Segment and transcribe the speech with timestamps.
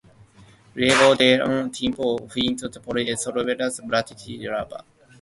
[0.73, 3.55] Luego de un tiempo fichó por el Slovan
[3.87, 4.83] Bratislava.